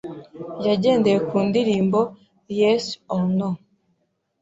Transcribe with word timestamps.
yagendeye 0.67 1.17
ku 1.27 1.35
ndirimbo 1.47 1.99
Yes 2.59 2.83
Or 3.13 3.23
No 3.37 3.49